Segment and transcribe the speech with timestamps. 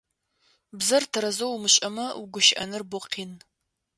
[0.79, 3.31] Бзэр тэрэзэу умышӏэмэ угущыӏэныр бо къин.